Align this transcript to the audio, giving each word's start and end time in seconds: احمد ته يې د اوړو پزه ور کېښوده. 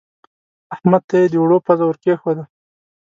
احمد 0.73 1.01
ته 1.09 1.15
يې 1.21 1.27
د 1.31 1.33
اوړو 1.41 1.57
پزه 1.65 1.83
ور 1.85 1.97
کېښوده. 2.03 2.43